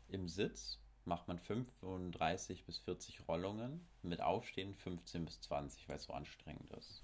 Im 0.08 0.28
Sitz 0.28 0.78
macht 1.04 1.28
man 1.28 1.38
35 1.38 2.64
bis 2.64 2.78
40 2.78 3.28
Rollungen, 3.28 3.86
mit 4.02 4.20
Aufstehen 4.20 4.74
15 4.74 5.24
bis 5.24 5.40
20, 5.40 5.88
weil 5.88 5.96
es 5.96 6.04
so 6.04 6.12
anstrengend 6.12 6.70
ist. 6.72 7.02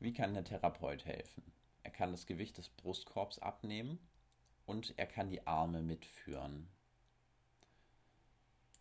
Wie 0.00 0.12
kann 0.12 0.34
der 0.34 0.44
Therapeut 0.44 1.04
helfen? 1.04 1.42
Er 1.82 1.90
kann 1.90 2.12
das 2.12 2.26
Gewicht 2.26 2.58
des 2.58 2.68
Brustkorbs 2.68 3.38
abnehmen 3.40 3.98
und 4.64 4.94
er 4.96 5.06
kann 5.06 5.30
die 5.30 5.46
Arme 5.46 5.82
mitführen. 5.82 6.68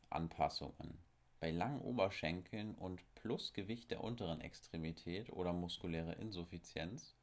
Anpassungen. 0.09 0.99
Bei 1.39 1.51
langen 1.51 1.81
Oberschenkeln 1.81 2.75
und 2.75 3.01
Plusgewicht 3.15 3.91
der 3.91 4.03
unteren 4.03 4.41
Extremität 4.41 5.31
oder 5.31 5.53
muskuläre 5.53 6.13
Insuffizienz 6.13 7.15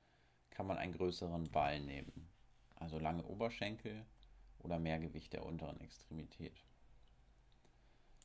kann 0.51 0.67
man 0.67 0.79
einen 0.79 0.93
größeren 0.93 1.51
Ball 1.51 1.81
nehmen. 1.81 2.29
Also 2.77 2.99
lange 2.99 3.25
Oberschenkel 3.25 4.05
oder 4.59 4.79
mehr 4.79 4.99
Gewicht 4.99 5.33
der 5.33 5.45
unteren 5.45 5.81
Extremität. 5.81 6.65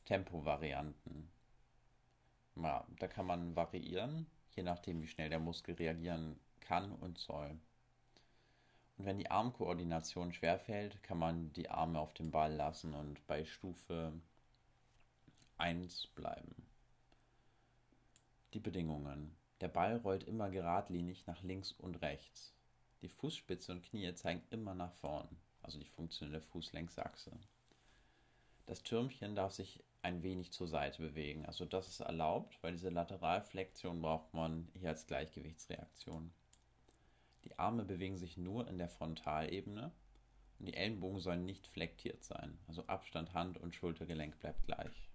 Tempovarianten. 0.04 1.30
Ja, 2.56 2.86
da 2.98 3.06
kann 3.06 3.26
man 3.26 3.54
variieren, 3.54 4.26
je 4.54 4.62
nachdem, 4.62 5.00
wie 5.00 5.08
schnell 5.08 5.30
der 5.30 5.40
Muskel 5.40 5.74
reagieren 5.74 6.38
kann 6.60 6.92
und 6.92 7.18
soll. 7.18 7.58
Und 8.96 9.06
wenn 9.06 9.18
die 9.18 9.30
Armkoordination 9.30 10.32
schwerfällt, 10.32 11.02
kann 11.02 11.18
man 11.18 11.52
die 11.54 11.70
Arme 11.70 11.98
auf 11.98 12.12
dem 12.14 12.30
Ball 12.30 12.52
lassen 12.54 12.94
und 12.94 13.26
bei 13.26 13.44
Stufe 13.44 14.12
1 15.56 16.08
bleiben. 16.08 16.54
Die 18.52 18.60
Bedingungen. 18.60 19.36
Der 19.60 19.68
Ball 19.68 19.96
rollt 19.98 20.24
immer 20.24 20.50
geradlinig 20.50 21.26
nach 21.26 21.42
links 21.42 21.72
und 21.72 22.02
rechts. 22.02 22.54
Die 23.02 23.08
Fußspitze 23.08 23.72
und 23.72 23.82
Knie 23.82 24.14
zeigen 24.14 24.42
immer 24.50 24.74
nach 24.74 24.92
vorn, 24.94 25.28
also 25.62 25.78
die 25.78 25.88
funktionelle 25.88 26.40
Fußlängsachse. 26.40 27.32
Das 28.66 28.82
Türmchen 28.82 29.34
darf 29.34 29.52
sich 29.52 29.82
ein 30.02 30.22
wenig 30.22 30.52
zur 30.52 30.66
Seite 30.66 31.02
bewegen, 31.02 31.44
also 31.46 31.64
das 31.64 31.88
ist 31.88 32.00
erlaubt, 32.00 32.58
weil 32.62 32.72
diese 32.72 32.88
Lateralflexion 32.88 34.00
braucht 34.00 34.32
man 34.32 34.68
hier 34.74 34.90
als 34.90 35.06
Gleichgewichtsreaktion. 35.06 36.32
Die 37.44 37.58
Arme 37.58 37.84
bewegen 37.84 38.16
sich 38.16 38.36
nur 38.36 38.68
in 38.68 38.78
der 38.78 38.88
Frontalebene 38.88 39.92
und 40.58 40.66
die 40.66 40.74
Ellenbogen 40.74 41.20
sollen 41.20 41.44
nicht 41.44 41.66
flektiert 41.66 42.24
sein, 42.24 42.58
also 42.66 42.86
Abstand 42.86 43.34
Hand 43.34 43.58
und 43.58 43.74
Schultergelenk 43.74 44.38
bleibt 44.40 44.64
gleich. 44.66 45.08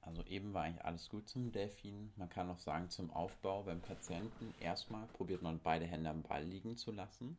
Also 0.00 0.24
eben 0.24 0.54
war 0.54 0.62
eigentlich 0.62 0.84
alles 0.84 1.08
gut 1.10 1.28
zum 1.28 1.52
Delfin. 1.52 2.12
Man 2.16 2.30
kann 2.30 2.48
auch 2.48 2.58
sagen, 2.58 2.88
zum 2.88 3.10
Aufbau 3.10 3.64
beim 3.64 3.82
Patienten 3.82 4.54
erstmal 4.58 5.06
probiert 5.08 5.42
man 5.42 5.60
beide 5.60 5.84
Hände 5.84 6.08
am 6.08 6.22
Ball 6.22 6.44
liegen 6.44 6.76
zu 6.76 6.92
lassen 6.92 7.36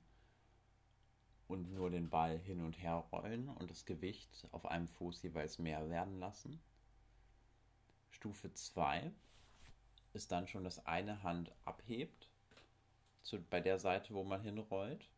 und 1.50 1.74
nur 1.74 1.90
den 1.90 2.10
Ball 2.10 2.38
hin 2.38 2.62
und 2.62 2.82
her 2.82 3.04
rollen 3.12 3.50
und 3.50 3.72
das 3.72 3.86
Gewicht 3.86 4.48
auf 4.52 4.68
einem 4.68 4.88
Fuß 4.88 5.24
jeweils 5.24 5.58
mehr 5.58 5.90
werden 5.90 6.20
lassen. 6.20 6.62
Stufe 8.12 8.54
2 8.54 9.12
ist 10.14 10.32
dann 10.32 10.48
schon, 10.48 10.64
dass 10.64 10.86
eine 10.86 11.24
Hand 11.24 11.52
abhebt, 11.66 12.30
zu, 13.24 13.42
bei 13.42 13.60
der 13.62 13.80
Seite, 13.80 14.14
wo 14.14 14.24
man 14.24 14.42
hinrollt, 14.42 15.10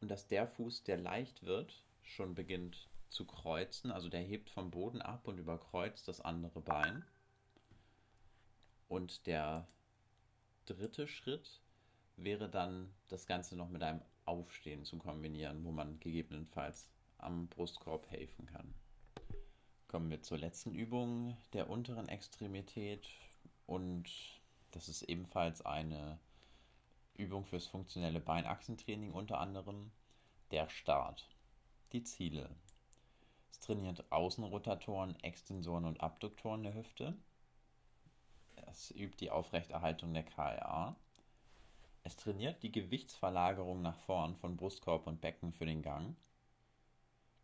und 0.00 0.10
dass 0.10 0.26
der 0.26 0.48
Fuß, 0.48 0.84
der 0.84 0.96
leicht 0.96 1.44
wird, 1.44 1.84
schon 2.02 2.34
beginnt 2.34 2.88
zu 3.10 3.26
kreuzen. 3.26 3.90
Also 3.90 4.08
der 4.08 4.22
hebt 4.22 4.48
vom 4.48 4.70
Boden 4.70 5.02
ab 5.02 5.28
und 5.28 5.38
überkreuzt 5.38 6.08
das 6.08 6.20
andere 6.20 6.60
Bein. 6.60 7.04
Und 8.88 9.26
der 9.26 9.68
dritte 10.64 11.06
Schritt 11.06 11.60
wäre 12.16 12.48
dann, 12.48 12.92
das 13.08 13.26
Ganze 13.26 13.54
noch 13.54 13.68
mit 13.68 13.82
einem 13.82 14.00
Aufstehen 14.24 14.84
zu 14.84 14.98
kombinieren, 14.98 15.64
wo 15.64 15.72
man 15.72 15.98
gegebenenfalls 16.00 16.90
am 17.18 17.48
Brustkorb 17.48 18.10
helfen 18.10 18.46
kann. 18.46 18.74
Kommen 19.88 20.10
wir 20.10 20.22
zur 20.22 20.38
letzten 20.38 20.74
Übung 20.74 21.36
der 21.52 21.68
unteren 21.68 22.08
Extremität 22.08 23.08
und 23.66 24.10
das 24.70 24.88
ist 24.88 25.02
ebenfalls 25.02 25.64
eine 25.64 26.18
Übung 27.14 27.44
fürs 27.44 27.66
funktionelle 27.66 28.20
Beinachsentraining 28.20 29.12
unter 29.12 29.38
anderem 29.38 29.92
der 30.50 30.68
Start. 30.68 31.28
Die 31.92 32.02
Ziele. 32.02 32.48
Es 33.50 33.60
trainiert 33.60 34.10
Außenrotatoren, 34.10 35.14
Extensoren 35.22 35.84
und 35.84 36.00
Abduktoren 36.00 36.62
der 36.62 36.74
Hüfte. 36.74 37.14
Es 38.66 38.90
übt 38.92 39.18
die 39.20 39.30
Aufrechterhaltung 39.30 40.14
der 40.14 40.24
KLA. 40.24 40.96
Es 42.04 42.16
trainiert 42.16 42.62
die 42.62 42.72
Gewichtsverlagerung 42.72 43.80
nach 43.80 43.96
vorn 43.96 44.34
von 44.36 44.56
Brustkorb 44.56 45.06
und 45.06 45.20
Becken 45.20 45.52
für 45.52 45.66
den 45.66 45.82
Gang. 45.82 46.16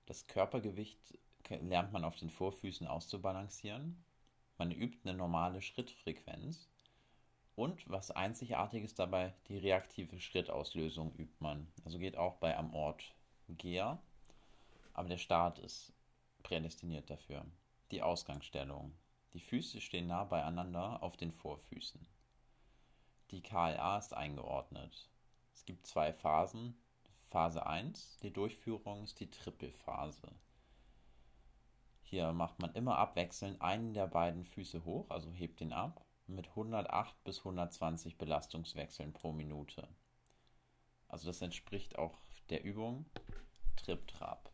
Das 0.07 0.27
Körpergewicht 0.27 1.19
lernt 1.49 1.93
man 1.93 2.05
auf 2.05 2.17
den 2.17 2.31
Vorfüßen 2.31 2.87
auszubalancieren. 2.87 4.03
Man 4.57 4.73
übt 4.73 4.99
eine 5.05 5.17
normale 5.17 5.63
Schrittfrequenz. 5.63 6.69
Und 7.55 7.89
was 7.89 8.11
einzigartiges 8.11 8.95
dabei, 8.95 9.35
die 9.49 9.59
reaktive 9.59 10.21
Schrittauslösung 10.21 11.15
übt 11.17 11.37
man. 11.41 11.67
Also 11.85 11.99
geht 11.99 12.17
auch 12.17 12.37
bei 12.37 12.57
am 12.57 12.75
Ort 12.75 13.15
Gear. 13.49 14.03
Aber 14.93 15.09
der 15.09 15.19
Start 15.19 15.59
ist 15.59 15.93
prädestiniert 16.43 17.11
dafür. 17.11 17.45
Die 17.91 18.03
Ausgangsstellung. 18.03 18.93
Die 19.35 19.41
Füße 19.41 19.81
stehen 19.81 20.07
nah 20.07 20.25
beieinander 20.25 21.03
auf 21.03 21.17
den 21.17 21.33
Vorfüßen. 21.33 22.07
Die 23.31 23.43
KLA 23.43 23.99
ist 23.99 24.15
eingeordnet. 24.15 25.11
Es 25.53 25.65
gibt 25.67 25.87
zwei 25.87 26.13
Phasen. 26.13 26.81
Phase 27.25 27.67
1, 27.67 28.21
die 28.23 28.33
Durchführung 28.33 29.05
ist 29.05 29.21
die 29.21 29.29
Trippelphase. 29.29 30.33
Hier 32.01 32.33
macht 32.33 32.59
man 32.59 32.75
immer 32.75 32.97
abwechselnd 32.97 33.61
einen 33.61 33.93
der 33.93 34.07
beiden 34.07 34.47
Füße 34.47 34.87
hoch, 34.87 35.11
also 35.11 35.31
hebt 35.31 35.61
ihn 35.61 35.75
ab, 35.75 36.07
mit 36.27 36.49
108 36.49 37.23
bis 37.25 37.41
120 37.41 38.17
Belastungswechseln 38.17 39.13
pro 39.13 39.33
Minute. 39.33 39.87
Also 41.07 41.27
das 41.27 41.43
entspricht 41.43 41.99
auch 41.99 42.17
der 42.49 42.65
Übung 42.65 43.05
Trip-Trap. 43.77 44.51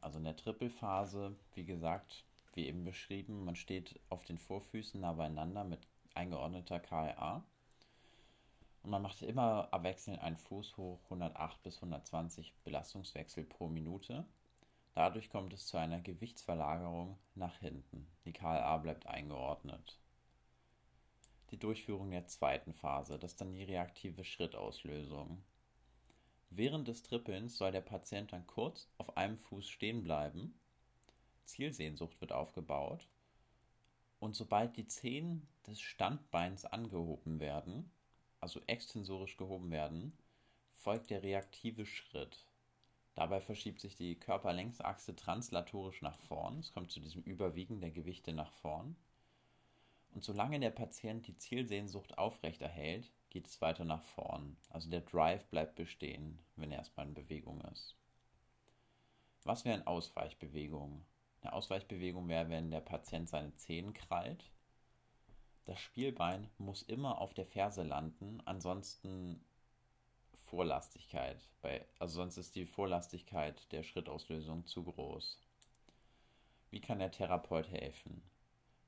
Also 0.00 0.18
in 0.18 0.24
der 0.24 0.36
Trippelphase, 0.36 1.36
wie 1.54 1.64
gesagt, 1.64 2.24
wie 2.54 2.66
eben 2.66 2.84
beschrieben, 2.84 3.44
man 3.44 3.54
steht 3.54 4.00
auf 4.08 4.24
den 4.24 4.38
Vorfüßen 4.38 5.00
nah 5.00 5.12
beieinander 5.12 5.62
mit 5.62 5.86
eingeordneter 6.14 6.80
KLA. 6.80 7.44
Und 8.82 8.90
man 8.90 9.02
macht 9.02 9.22
immer 9.22 9.68
abwechselnd 9.72 10.20
einen 10.20 10.36
Fuß 10.36 10.76
hoch, 10.76 11.00
108 11.04 11.62
bis 11.62 11.76
120 11.76 12.54
Belastungswechsel 12.64 13.44
pro 13.44 13.68
Minute. 13.68 14.24
Dadurch 14.94 15.30
kommt 15.30 15.52
es 15.52 15.66
zu 15.66 15.76
einer 15.76 16.00
Gewichtsverlagerung 16.00 17.18
nach 17.34 17.56
hinten. 17.58 18.06
Die 18.24 18.32
KLA 18.32 18.78
bleibt 18.78 19.06
eingeordnet. 19.06 19.98
Die 21.50 21.58
Durchführung 21.58 22.10
der 22.10 22.26
zweiten 22.26 22.72
Phase, 22.72 23.18
das 23.18 23.32
ist 23.32 23.40
dann 23.40 23.52
die 23.52 23.64
reaktive 23.64 24.24
Schrittauslösung. 24.24 25.42
Während 26.50 26.88
des 26.88 27.02
Trippelns 27.02 27.56
soll 27.56 27.72
der 27.72 27.80
Patient 27.80 28.32
dann 28.32 28.46
kurz 28.46 28.88
auf 28.98 29.16
einem 29.16 29.38
Fuß 29.38 29.68
stehen 29.68 30.02
bleiben. 30.02 30.58
Zielsehnsucht 31.44 32.20
wird 32.20 32.32
aufgebaut. 32.32 33.08
Und 34.18 34.34
sobald 34.34 34.76
die 34.76 34.86
Zehen 34.86 35.48
des 35.66 35.80
Standbeins 35.80 36.64
angehoben 36.64 37.40
werden, 37.40 37.90
also 38.40 38.60
extensorisch 38.66 39.36
gehoben 39.36 39.70
werden, 39.70 40.12
folgt 40.76 41.10
der 41.10 41.22
reaktive 41.22 41.86
Schritt. 41.86 42.46
Dabei 43.14 43.40
verschiebt 43.40 43.80
sich 43.80 43.96
die 43.96 44.14
Körperlängsachse 44.14 45.14
translatorisch 45.14 46.00
nach 46.00 46.18
vorn. 46.20 46.60
Es 46.60 46.72
kommt 46.72 46.90
zu 46.90 47.00
diesem 47.00 47.22
Überwiegen 47.22 47.80
der 47.80 47.90
Gewichte 47.90 48.32
nach 48.32 48.52
vorn. 48.52 48.96
Und 50.14 50.24
solange 50.24 50.58
der 50.58 50.70
Patient 50.70 51.26
die 51.26 51.36
Zielsehnsucht 51.36 52.18
aufrechterhält, 52.18 53.10
geht 53.28 53.46
es 53.46 53.60
weiter 53.60 53.84
nach 53.84 54.02
vorn. 54.02 54.56
Also 54.70 54.90
der 54.90 55.02
Drive 55.02 55.44
bleibt 55.46 55.76
bestehen, 55.76 56.38
wenn 56.56 56.72
er 56.72 56.78
erstmal 56.78 57.06
in 57.06 57.14
Bewegung 57.14 57.60
ist. 57.72 57.94
Was 59.44 59.64
wären 59.64 59.86
Ausweichbewegungen? 59.86 61.04
Eine 61.42 61.52
Ausweichbewegung 61.52 62.28
wäre, 62.28 62.48
wenn 62.50 62.70
der 62.70 62.80
Patient 62.80 63.28
seine 63.28 63.54
Zehen 63.54 63.94
krallt. 63.94 64.44
Das 65.70 65.78
Spielbein 65.78 66.50
muss 66.58 66.82
immer 66.82 67.20
auf 67.20 67.32
der 67.32 67.46
Ferse 67.46 67.84
landen, 67.84 68.42
ansonsten 68.44 69.40
Vorlastigkeit. 70.46 71.48
Bei, 71.62 71.86
also 72.00 72.16
sonst 72.16 72.38
ist 72.38 72.56
die 72.56 72.66
Vorlastigkeit 72.66 73.70
der 73.70 73.84
Schrittauslösung 73.84 74.66
zu 74.66 74.82
groß. 74.82 75.38
Wie 76.70 76.80
kann 76.80 76.98
der 76.98 77.12
Therapeut 77.12 77.68
helfen? 77.70 78.20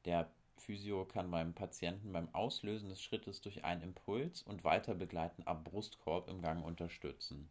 Der 0.07 0.29
Physio 0.57 1.05
kann 1.05 1.31
beim 1.31 1.55
Patienten 1.55 2.13
beim 2.13 2.35
Auslösen 2.35 2.89
des 2.89 3.01
Schrittes 3.01 3.41
durch 3.43 3.63
einen 3.63 3.83
Impuls 3.83 4.43
und 4.43 4.65
Weiterbegleiten 4.65 5.47
am 5.47 5.63
Brustkorb 5.63 6.27
im 6.29 6.43
Gang 6.43 6.65
unterstützen. 6.65 7.49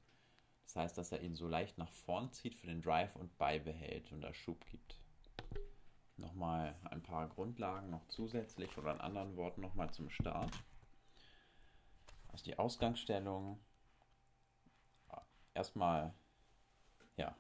Das 0.66 0.76
heißt, 0.76 0.98
dass 0.98 1.14
er 1.14 1.22
ihn 1.22 1.36
so 1.36 1.48
leicht 1.48 1.78
nach 1.78 1.94
vorn 1.94 2.34
zieht 2.34 2.56
für 2.56 2.68
den 2.68 2.82
Drive 2.82 3.16
und 3.16 3.38
beibehält 3.38 4.12
und 4.12 4.20
da 4.20 4.34
Schub 4.34 4.66
gibt. 4.66 5.00
Nochmal 6.22 6.76
ein 6.90 7.04
paar 7.04 7.28
Grundlagen 7.28 7.90
noch 7.90 8.08
zusätzlich 8.08 8.78
oder 8.78 8.94
in 8.94 9.02
anderen 9.02 9.36
Worten 9.36 9.62
nochmal 9.62 9.92
zum 9.92 10.10
Start. 10.10 10.52
Also 12.30 12.46
die 12.46 12.58
Ausgangsstellung 12.58 13.60
erstmal, 15.54 16.14
ja, 17.18 17.36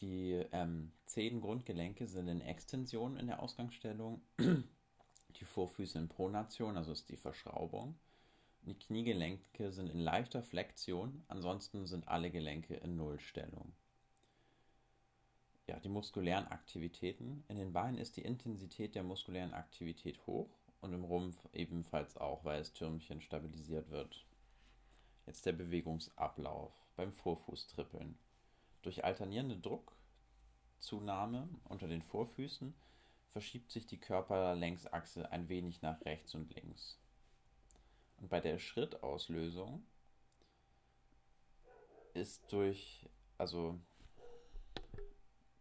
die 0.00 0.44
ähm, 0.52 0.92
zehn 1.06 1.40
Grundgelenke 1.40 2.06
sind 2.06 2.28
in 2.28 2.40
Extension 2.40 3.16
in 3.16 3.26
der 3.26 3.42
Ausgangsstellung, 3.42 4.20
die 4.38 5.44
Vorfüße 5.44 5.98
in 5.98 6.08
Pronation, 6.08 6.76
also 6.76 6.92
ist 6.92 7.08
die 7.08 7.16
Verschraubung. 7.16 7.98
Die 8.62 8.74
Kniegelenke 8.74 9.70
sind 9.70 9.90
in 9.90 10.00
leichter 10.00 10.42
Flexion, 10.42 11.24
ansonsten 11.28 11.86
sind 11.86 12.08
alle 12.08 12.30
Gelenke 12.30 12.74
in 12.74 12.96
Nullstellung. 12.96 13.72
Ja, 15.66 15.80
die 15.80 15.88
muskulären 15.88 16.46
Aktivitäten. 16.46 17.44
In 17.48 17.56
den 17.56 17.72
Beinen 17.72 17.98
ist 17.98 18.16
die 18.16 18.22
Intensität 18.22 18.94
der 18.94 19.02
muskulären 19.02 19.52
Aktivität 19.52 20.24
hoch 20.26 20.48
und 20.80 20.92
im 20.92 21.04
Rumpf 21.04 21.36
ebenfalls 21.52 22.16
auch, 22.16 22.44
weil 22.44 22.60
das 22.60 22.72
Türmchen 22.72 23.20
stabilisiert 23.20 23.90
wird. 23.90 24.24
Jetzt 25.26 25.44
der 25.44 25.52
Bewegungsablauf 25.52 26.72
beim 26.94 27.12
Vorfußtrippeln. 27.12 28.16
Durch 28.82 29.04
alternierende 29.04 29.56
Druckzunahme 29.56 31.48
unter 31.64 31.88
den 31.88 32.02
Vorfüßen 32.02 32.72
verschiebt 33.32 33.72
sich 33.72 33.86
die 33.86 33.98
Körperlängsachse 33.98 35.32
ein 35.32 35.48
wenig 35.48 35.82
nach 35.82 36.00
rechts 36.04 36.36
und 36.36 36.54
links. 36.54 36.96
Und 38.18 38.28
bei 38.28 38.40
der 38.40 38.58
Schrittauslösung 38.58 39.84
ist 42.14 42.52
durch, 42.52 43.08
also 43.36 43.80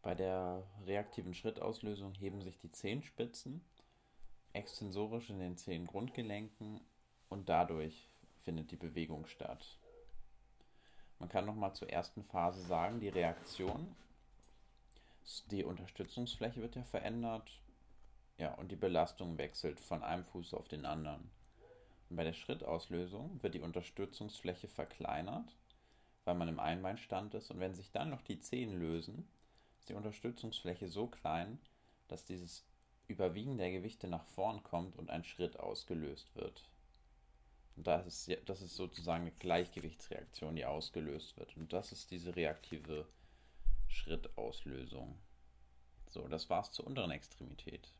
bei 0.05 0.13
der 0.13 0.61
reaktiven 0.85 1.33
Schrittauslösung 1.33 2.13
heben 2.13 2.39
sich 2.39 2.59
die 2.59 2.71
Zehenspitzen 2.71 3.65
extensorisch 4.53 5.31
in 5.31 5.39
den 5.39 5.57
Zehengrundgelenken 5.57 6.79
und 7.27 7.49
dadurch 7.49 8.07
findet 8.43 8.69
die 8.69 8.75
Bewegung 8.75 9.25
statt. 9.25 9.79
Man 11.17 11.27
kann 11.27 11.47
nochmal 11.47 11.73
zur 11.73 11.89
ersten 11.89 12.23
Phase 12.23 12.61
sagen, 12.61 12.99
die 12.99 13.09
Reaktion, 13.09 13.95
die 15.49 15.63
Unterstützungsfläche 15.63 16.61
wird 16.61 16.75
ja 16.75 16.83
verändert, 16.83 17.49
ja, 18.37 18.53
und 18.53 18.71
die 18.71 18.75
Belastung 18.75 19.39
wechselt 19.39 19.79
von 19.79 20.03
einem 20.03 20.25
Fuß 20.25 20.53
auf 20.53 20.67
den 20.67 20.85
anderen. 20.85 21.31
Und 22.11 22.17
bei 22.17 22.23
der 22.23 22.33
Schrittauslösung 22.33 23.41
wird 23.41 23.55
die 23.55 23.61
Unterstützungsfläche 23.61 24.67
verkleinert, 24.67 25.55
weil 26.25 26.35
man 26.35 26.47
im 26.47 26.59
Einbeinstand 26.59 27.33
ist, 27.33 27.49
und 27.49 27.59
wenn 27.59 27.73
sich 27.73 27.91
dann 27.91 28.11
noch 28.11 28.21
die 28.21 28.39
Zehen 28.39 28.79
lösen, 28.79 29.27
die 29.89 29.93
Unterstützungsfläche 29.93 30.87
so 30.87 31.07
klein, 31.07 31.59
dass 32.07 32.25
dieses 32.25 32.65
Überwiegen 33.07 33.57
der 33.57 33.71
Gewichte 33.71 34.07
nach 34.07 34.25
vorn 34.25 34.63
kommt 34.63 34.95
und 34.97 35.09
ein 35.09 35.23
Schritt 35.23 35.59
ausgelöst 35.59 36.35
wird. 36.35 36.69
Und 37.75 37.87
das 37.87 38.27
ist, 38.27 38.49
das 38.49 38.61
ist 38.61 38.75
sozusagen 38.75 39.23
eine 39.23 39.31
Gleichgewichtsreaktion, 39.31 40.55
die 40.55 40.65
ausgelöst 40.65 41.37
wird. 41.37 41.55
Und 41.57 41.73
das 41.73 41.91
ist 41.91 42.09
diese 42.11 42.35
reaktive 42.35 43.07
Schrittauslösung. 43.87 45.17
So, 46.09 46.27
das 46.27 46.49
war's 46.49 46.71
zur 46.71 46.87
unteren 46.87 47.11
Extremität. 47.11 47.91